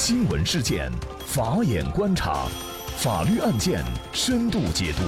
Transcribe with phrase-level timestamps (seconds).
[0.00, 0.88] 新闻事件，
[1.26, 2.46] 法眼观察，
[2.98, 5.02] 法律案件深度解读，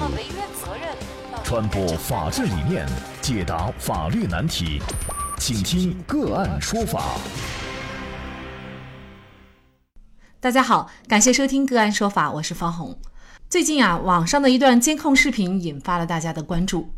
[1.44, 2.84] 传播法治理念，
[3.22, 4.82] 解答法律难题，
[5.38, 7.14] 请听个案说法。
[10.40, 12.98] 大家好，感谢收听个案说法，我是方红。
[13.48, 16.92] 最近啊，网上的一段监控视频引发了大家的关注。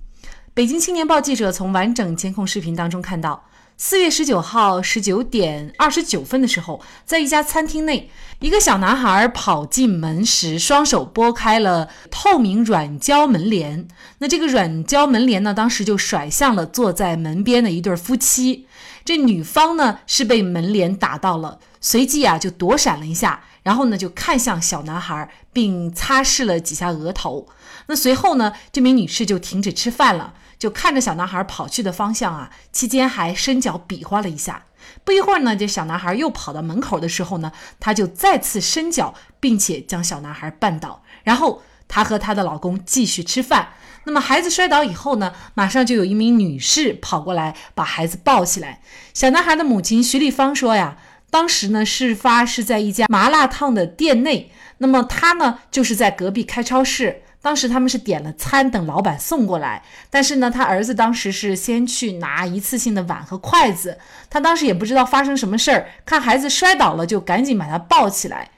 [0.54, 3.44] 北京青年报记者从完整监控视频当中看到。
[3.76, 13.88] 四月十九号十九点二十九分的时候，在一家餐厅内，一个小男孩跑进门时，双手拨开了透明软胶门帘。
[14.18, 18.66] 那这个软胶门帘呢，当时就甩向了坐在门边的一对夫妻。
[19.04, 27.48] 这女方呢是被门帘打到了，随即啊就躲闪了一下，然后呢就看向小男孩，并擦拭了几下额头。
[27.86, 30.34] 那随后呢，这名女士就停止吃饭了。
[30.58, 34.66] 就看着小男孩跑去的方向啊，期间还伸脚比划了一下。
[35.02, 37.50] 不一会儿呢，这小男孩又跑到门口的时候呢，
[37.80, 41.02] 他就再次伸脚，并且将小男孩绊倒。
[41.24, 43.70] 然后她和她的老公继续吃饭。
[44.04, 48.80] 那么孩子摔倒以后呢，马上就有一名女士跑过来把孩子抱起来。
[49.12, 50.96] 小男孩的母亲徐丽芳说呀，
[51.28, 57.21] 当时呢，事发是在一家麻辣烫的店内，那么他呢就是在隔壁开超市。
[57.42, 59.82] 当时他们是点了餐，等老板送过来。
[60.08, 63.98] 但是呢，他儿子当时是先去拿一次性的碗和筷子。
[64.30, 68.50] 他当时也不知道发生什么事儿，看孩子摔倒了，就赶紧把他抱起来。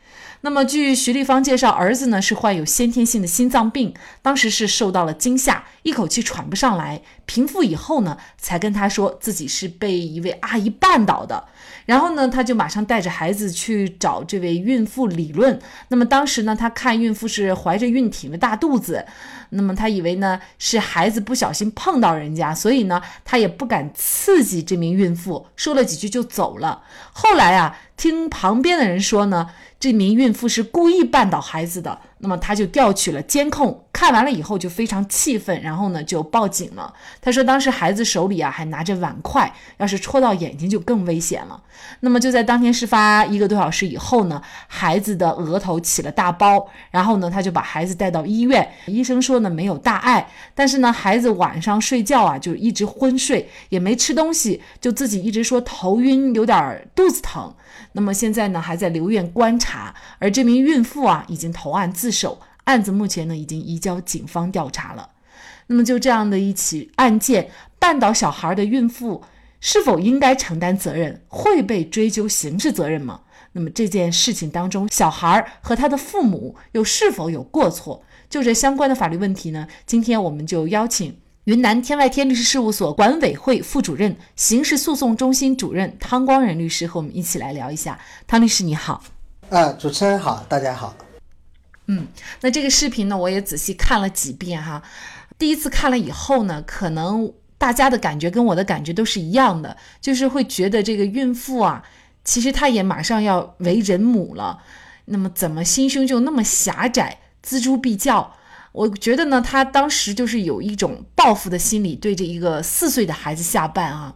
[0.43, 7.01] 那么，据徐立芳介绍，儿子呢是患有先天性的心脏病，当时是受到了惊吓，一口气喘不上来。
[7.27, 11.45] 平复以后呢，才跟他说自己是被一位阿姨绊倒的。
[11.87, 15.61] 然后呢，他就马上带着孩子去找这位孕妇理论。
[15.89, 19.05] 那么当时呢，他看孕妇是怀着孕挺着大肚子，
[19.51, 26.83] 那么他以为呢是孩子不小心碰到人家，所以呢他也不敢刺激这名孕妇，说了几句就走了。
[27.13, 32.01] 后来啊，听旁边的人说呢，这名孕妇是故意绊倒孩子的。
[32.25, 36.91] 那么他就调取了监控，看完了以后就非常气愤，然后呢就报警了。
[37.21, 41.63] 他说当时孩子手里啊还拿着碗筷，要是戳到眼睛就更危险了。
[42.01, 57.55] 那么就在当天事发一个多小时以后呢，孩子的额头起了大包，然后呢他就把孩子带到医院，医生说呢没有大碍，但是呢孩子晚上睡觉啊就一直昏睡，也没吃东西，就自己一直说头晕，有点肚子疼。
[57.93, 62.14] 那么现在呢还在留院观察，而这名孕妇啊已经投案自。
[62.15, 65.11] 手案子目前呢已经移交警方调查了。
[65.67, 69.23] 那么就这样的一起案件，绊倒小孩的孕妇
[69.61, 71.21] 是否应该承担责任？
[71.29, 73.23] 会被追究刑事责任吗？
[73.53, 78.03] 那么这件事情当中，小孩和他的父母又是否有过错？
[78.29, 79.67] 就这相关的法律问题呢？
[79.87, 87.99] 今天我们就邀请云南天外天律师事务所管委会副主任、刑事诉讼中心主任汤光仁律师和我们一起来聊一下。
[88.27, 89.03] 汤律师你好。
[89.51, 90.95] 啊，主持人好，大家好。
[91.87, 92.07] 嗯，
[92.41, 94.83] 那这个视频呢，我也仔细看了几遍哈。
[95.39, 101.83] 第一次看了以后呢，可能大家的感觉跟我的感觉都是一样的，就是会觉得这个孕妇啊，
[102.25, 104.61] 其实她也马上要为人母了，
[105.07, 108.35] 那么怎么心胸就那么狭窄，锱铢必较？
[108.73, 114.15] 我觉得呢，她当时就是有一种报复的心理，对着一个四岁的孩子下绊啊。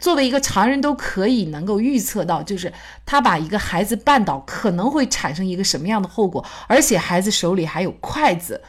[0.00, 2.72] 作为一个常人都可以能够预测到，就是
[3.04, 8.62] 他把一个孩子绊倒可能会产生一个什么样的后果，而且孩子手里还有筷子，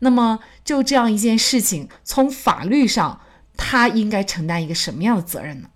[0.00, 3.20] 那么就这样一件事情，从法律上
[3.56, 5.68] 他应该承担一个什么样的责任呢？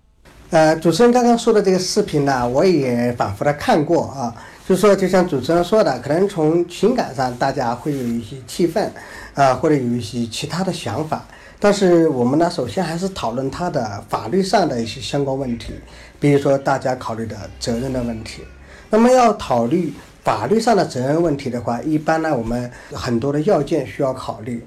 [0.51, 4.33] 呃，主持人刚刚说的这个视频呢，我也反复的看过啊，
[4.69, 8.93] 就说就像主持人说的，可能从情感上大家会有一些气愤，
[9.33, 11.25] 啊，或者有一些其他的想法。
[11.59, 15.73] 但是我们呢，首先还是讨论它的法律上的一些相关问题，
[16.19, 18.43] 比如说大家考虑的责任的问题。
[18.91, 19.91] 那么要考虑
[20.23, 24.63] 法律上的责任问题的话，一般呢，我们很多的要件需要考虑。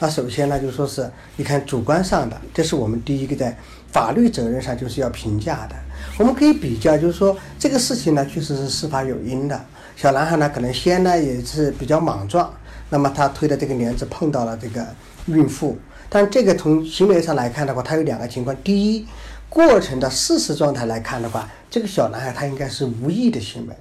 [0.00, 3.56] 那首先呢，就说是你看主观上的，这是我们第一个在
[3.94, 5.76] 法律责任上就是要评价的。
[6.18, 9.64] 我们可以比较，就是说这个事情呢，确实是事发有因的。
[9.94, 12.52] 小男孩呢，可能先呢也是比较莽撞，
[12.90, 14.84] 那么他推的这个帘子碰到了这个
[15.26, 15.78] 孕妇。
[16.08, 19.06] 但这个从行为上来看的话，它有两个情况：第一，
[19.48, 23.74] 过程的事实状态来看的话，这个小男孩他应该是无意的行为；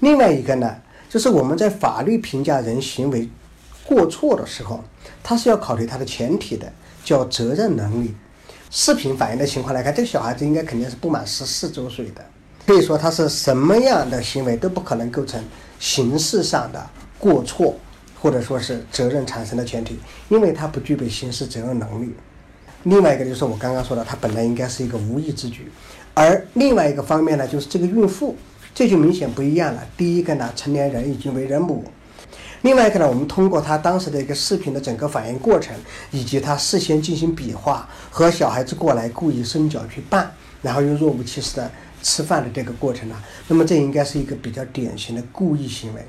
[0.00, 0.74] 另外一个呢，
[1.10, 3.28] 就是我们在法律评价人行为
[3.84, 4.82] 过错的时候，
[5.22, 6.72] 他是要考虑他的前提的，
[7.04, 8.14] 叫责任能力。
[8.74, 12.24] 视频反映的情况来看，这个小孩子应该肯定是不满十四周岁的，
[12.66, 15.40] 可以说他是什么样的行为都不可能构成
[15.78, 16.84] 刑事上的
[17.18, 17.76] 过错。
[18.18, 19.98] 或者说是责任产生的前提，
[20.28, 22.14] 因为他不具备刑事责任能力。
[22.84, 25.72] 另外一个就是我刚刚说的，他本来应该是一个无意之举。
[26.14, 28.36] 而另外一个方面呢，就是这个孕妇
[28.72, 29.84] 这就明显不一样了。
[29.96, 31.82] 第一个呢，成年人已经为人母；
[32.62, 35.74] 另外一个呢，我们通过他当时的一个视频的整个反应过程，
[36.10, 40.26] 以及他事先进行比划和小孩子过来故意伸脚去绊，
[40.62, 41.70] 然后又若无其事的
[42.02, 43.16] 吃饭的这个过程呢，
[43.48, 46.06] 那么这应该是一个比较典型的故意行为。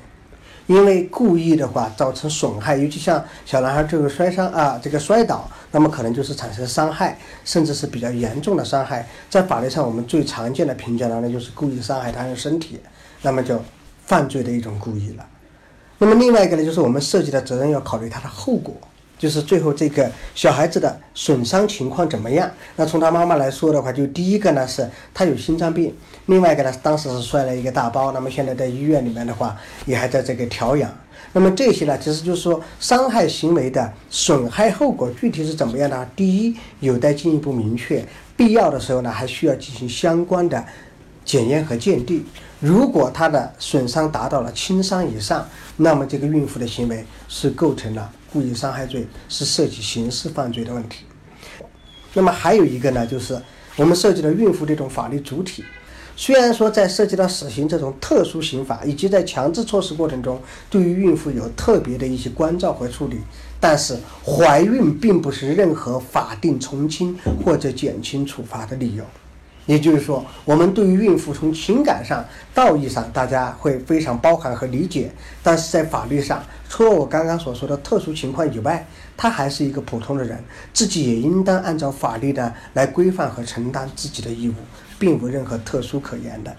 [0.66, 9.06] 因为故意的话造成损害，尤其像小男孩这个摔伤啊，这个摔倒，那么可能就是产生伤害，甚至是比较严重的伤害。
[9.28, 12.80] 在法律上，我们最常见的评价呢，那就是故意伤害他人身体，
[13.20, 13.62] 那么就
[14.06, 15.26] 犯罪的一种故意了。
[15.98, 18.74] 那么另外一个呢，就是我们涉及的责任要考虑它的后果。
[19.16, 22.50] 就是最后这个小孩子的损伤情况怎么样？
[22.74, 25.94] 那从他妈妈来说的话，就第一个呢是他有心脏病，
[26.26, 29.56] 另外一个呢当时是摔了一个大包，那么现在在医院里面的话
[29.86, 30.92] 也还在这个调养。
[31.32, 36.06] 那么这些呢，其实就是说伤害行为的损害后果具体是怎么样的？
[36.16, 38.04] 第一有待进一步明确，
[38.36, 40.62] 必要的时候呢还需要进行相关的
[41.24, 42.22] 检验和鉴定。
[42.64, 45.46] 如果他的损伤达到了轻伤以上，
[45.76, 48.10] 那么这个孕妇的行为是构成了。
[48.32, 51.04] 故意伤害罪是涉及刑事犯罪的问题。
[52.14, 53.38] 那么还有一个呢，就是
[53.76, 55.62] 我们涉及到孕妇这种法律主体。
[56.16, 60.40] 虽然说在涉及到死刑这种特殊刑法，以及在强制措施过程中，
[60.70, 63.20] 对于孕妇有特别的一些关照和处理，
[63.60, 63.94] 但是
[64.24, 67.14] 怀孕并不是任何法定从轻
[67.44, 69.04] 或者减轻处罚的理由。
[69.66, 75.08] 也就是说，我们对于孕妇从情感上、道义上，大家会非常包含和理解；
[75.42, 80.38] 但是在法律上，除了我刚刚所说的特殊情况以外，她还是一个普通的人，
[80.72, 84.54] 自己也应当按照法律的来规范和承担自己的义务，
[84.98, 86.54] 并无任何特殊可言的。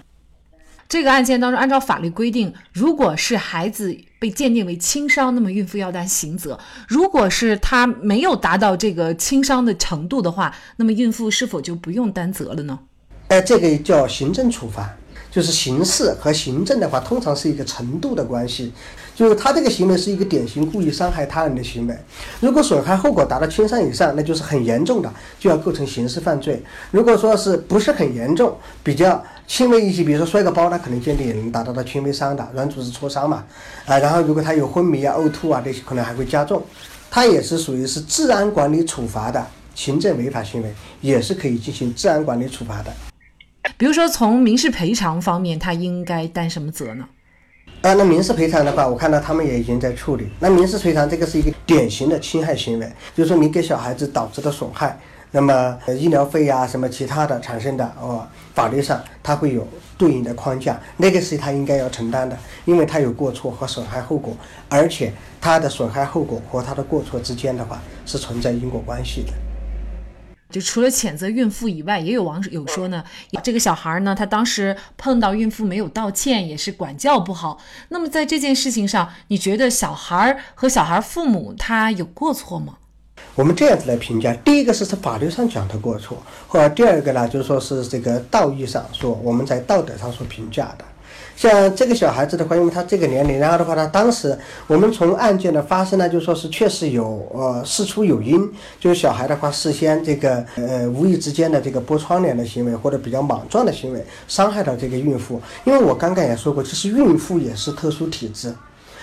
[0.88, 6.56] 这个案件当中，按照法律规定，如果是孩子被鉴定为轻伤，那么孕妇要担刑责；
[6.88, 12.78] 如果是他没有达到这个轻伤的程度的话，那么孕妇是否就不用担责了呢？
[13.28, 14.88] 哎，这个叫行政处罚，
[15.30, 18.72] 就是刑事和行政的话，通常是一个程度的关系。
[19.16, 21.96] 就是他这个行为是一个典型故意伤害他人的行为。
[22.38, 26.62] 如果损害后果达到轻伤以上，那就是很严重的，就要构成刑事犯罪。
[26.90, 33.42] 如果说是不是很严重，比较轻微一些，比如说摔个包，那可能鉴定也能达到到轻微伤的软组织挫伤嘛。
[33.86, 36.62] 啊，然后如果他有昏迷啊、呕吐啊这些，可能还会加重。
[37.10, 39.42] 他也是属于是治安管理处罚的
[39.74, 42.92] 行政违法行为，也是可以进行治安管理处罚的。
[43.76, 47.06] 比如说，从民事赔偿方面，他应该担什么责呢？
[47.82, 50.28] 啊，那民事赔偿的话，我看到他们也已经在处理。
[50.40, 54.98] 那民事赔偿这个是一个典型的侵害行为，就是说你给小孩子导致的损害，
[55.30, 59.66] 那么医疗费呀，什么其他的产生的哦，法律上它会有
[59.98, 64.34] 对应的框架，那个是他应该要承担的，因为他有过错和损害后果，
[64.68, 69.32] 而且他的损害后果和他的过错之间的话是存在因果关系的。
[70.48, 73.02] 就除了谴责孕妇以外，也有网友说呢，
[73.42, 77.58] 这个小孩呢，他当时碰到孕妇没有道歉，也是管教不好。
[77.88, 82.78] 那么在这件事情上，你觉得小孩和小孩父母他有过错吗？
[83.34, 90.84] 我们这样子来评价，第一个是在法律上讲的过错，或者第二个呢，就是说是这个道义上说我们在道德上所评价的。
[91.36, 94.36] 像这个小孩子的话，因为他这个年龄，然后的话，他当时
[94.66, 98.50] 我们从案件的发生呢，就说是确实有呃事出有因，
[98.80, 105.38] 就是小孩的话事先这个呃无意之间的这个拨窗帘的行为或者比较莽撞的行为，伤害到这个孕妇。
[105.64, 108.50] 因为我刚刚也说过，其实孕妇也是特殊体质，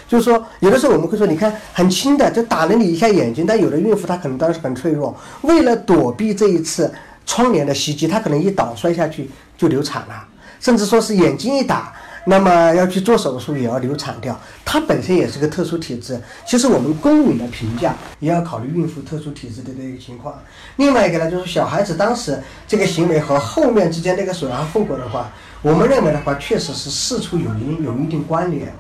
[0.08, 6.92] 就是说有的时候我们会说，你看很轻的就打了你一下眼睛，但有的孕妇她可能当时很脆弱，为了躲避这一次
[7.28, 10.26] 窗帘的袭击，她可能一倒摔下去就流产了，
[10.60, 11.94] 甚至说是眼睛一打。
[12.26, 14.40] 那么要去做手术，也要流产掉。
[14.64, 16.20] 它本身也是个特殊体质。
[16.46, 20.42] 其实我们公允的评价也要考虑孕妇特殊体质的这个情况。
[20.78, 25.30] 另外一个呢，就是小孩子当时这个行为和后面之间这个损害后果的话，
[25.62, 28.74] 我们认为的话，确实是事出有因，有一定关联。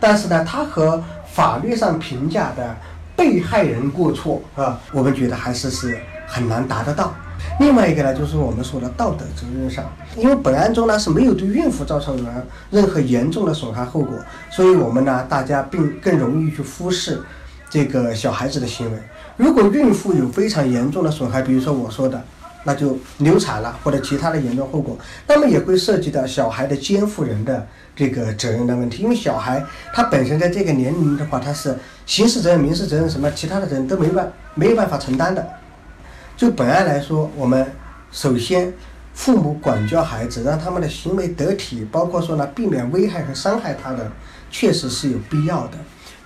[0.00, 1.02] 但是呢，它和
[1.32, 2.76] 法律上评价的
[3.14, 7.14] 被害人过错啊，我们觉得还是是很难达得到。
[7.58, 9.84] 另外一个呢，就是我们说的道德责任上，
[10.16, 14.16] 因为本案中呢是没有对孕妇造成了任何严重的损害后果，
[14.50, 17.20] 所以我们呢大家并更容易去忽视
[17.68, 18.98] 这个小孩子的行为。
[19.36, 22.22] 如果孕妇有非常严重的损害，比如说我说的，
[22.62, 24.96] 那就流产了或者其他的严重后果，
[25.26, 29.02] 那么也会涉及到小孩的监护人的这个责任的问题。
[29.02, 35.44] 因为小孩他本身在这个年龄的话，他是刑事责任、民事责任什么其他的责任都没办没有办法承担的。
[36.38, 37.68] 就本案来说，我们
[38.12, 38.72] 首先
[39.12, 44.08] 父母管教孩子，让他们的行为得体，包括说呢，避免危害和伤害他的，
[44.48, 45.72] 确实是有必要的。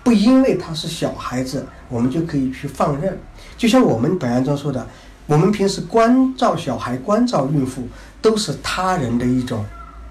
[0.04, 3.18] 不因为他是小孩子，我们就可以去放任。
[3.56, 4.86] 就像我们本案中说的，
[5.24, 7.88] 我们平时关照小孩、关照孕妇，
[8.20, 9.64] 都是他人的一种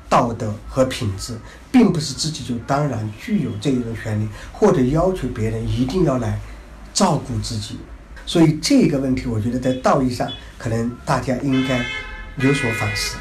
[0.10, 1.36] 道德和品质，
[1.72, 6.40] 并不是自己就当然具有这一种权利，或者要求别人一定要来
[6.92, 7.78] 照顾自己。
[8.26, 11.84] 所以这个问题，我觉得在道义上，可能大家应该
[12.38, 13.18] 有所反思。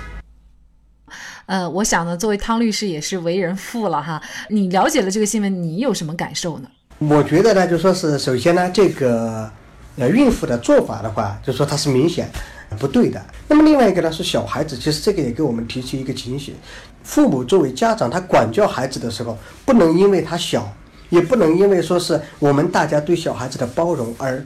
[1.47, 6.69] 呃，我想呢，作为汤律师也是为人父了哈，你了解了这个新闻，你有什么感受呢？
[6.99, 9.51] 我觉得呢，就说是首先呢，这个
[9.97, 12.31] 呃孕妇的做法的话，就说它是明显
[12.79, 13.21] 不对的。
[13.49, 16.55] 那么另外一个呢，是小孩子，其实这个也给我们提出一个警醒：
[17.03, 20.73] 父母作为家长，他管教孩子的时候，不能因为他小，
[21.09, 24.41] 也不能因为说是我们大家对小孩子的包容而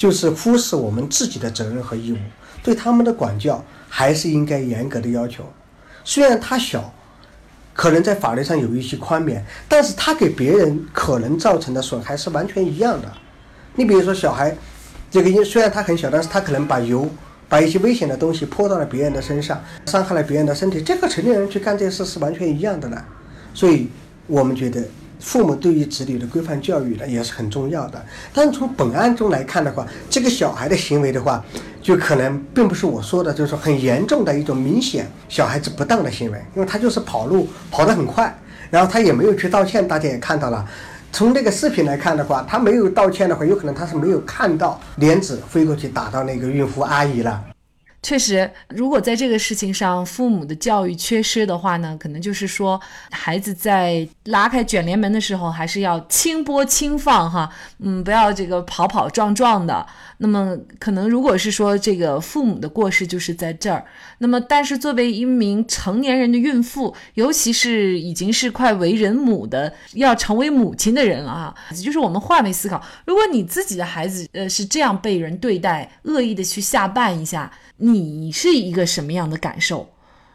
[0.00, 2.16] 就是忽视我们自己的责任和义务。
[2.62, 5.44] 对他们的管教还是应该严格的要求。
[6.04, 6.90] 虽然他小，
[7.74, 13.12] 可能在法律上有一些宽免，但是他给别人可能造成的损害是完全一样的。
[13.74, 14.56] 你比如说小孩，
[15.10, 17.06] 这个因虽然他很小，但是他可能把油、
[17.46, 23.04] 把一些危险的东西泼到了别人的身上，伤害了别人的身体，这个成年人去干这事是完全一样的呢。
[23.52, 23.90] 所以，
[24.26, 24.82] 我们觉得。
[25.20, 28.04] 父母对于子女的规范教育呢，也是很重要的。
[28.32, 31.44] 但从本案中来看的话，这个小孩的行为的话，
[31.82, 38.34] 就可能并不是我说的，就是说很严重的一种明显小孩子不当的行为，因为他就是跑路跑得很快，
[38.70, 40.66] 然后他也没有去道歉，大家也看到了。
[41.12, 47.49] 从那个视频来看的话，他没有道歉的话，有可能他是没有看到莲子飞过去打到那个孕妇阿姨了。
[48.02, 52.80] 确实，如果在这个事情上父母的教育缺失的话呢，可能就是说
[53.10, 59.86] 孩子在拉开卷帘门的时候，还是要轻拨轻放哈，嗯，不要这个跑跑撞撞的。
[60.22, 63.84] 那么可能如果是说这个父母的过失就是在这儿，
[64.18, 77.50] 那么但是作为一名成年人的孕妇，尤其是已经是快为人母的，要成为母亲的人了啊，就是我们换位思考，如果你自己的孩子呃是这样被人对待，恶意的去下绊一下。
[77.80, 79.88] 你是一个什么样的感受？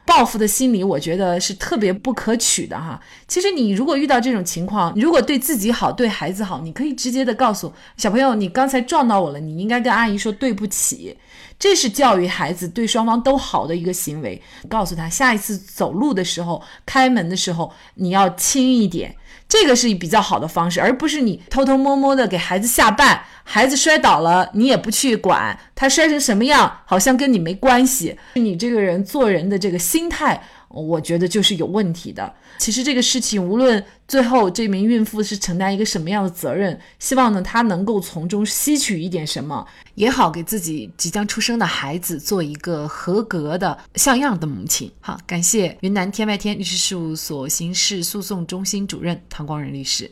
[0.05, 2.99] 报复的心理，我觉得是特别不可取的哈。
[3.27, 11.17] 其实你如果遇到这种情况，如果对自己好，对孩子好，你可以直接的告诉小朋友，你刚才撞到我了，你应该跟阿姨说对不起。
[11.57, 14.41] 这是教育孩子对双方都好的一个行为。
[14.69, 19.15] 告诉他，下一次走路的时候，开门的时候，你要轻一点。
[19.47, 28.17] 这个是比较好的方式，而不是你偷偷摸摸的给孩子下绊，孩子摔倒了你也不去管，他摔成什么样好像跟你没关系。
[28.33, 32.35] 你这个人做人的这个心态，我觉得就是有问题的。
[32.57, 44.91] 其实这个事情，无论最后这名孕妇是承担一个什么样的责任，希望呢她能够从中吸取一点什么，也好给自己即将出生的孩子做一个合格的、像样的母亲。
[44.99, 50.11] 好，感谢云南天外天律师事务所刑事诉讼中心主任唐光仁律师。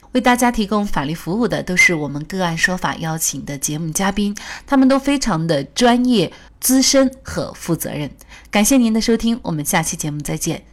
[0.13, 8.09] 为大家提供法律服务的都是我们个案说法邀请的节目嘉宾，他们都非常的专业、资深和负责任。
[8.49, 10.70] 感谢您的收听，我们下期节目再见。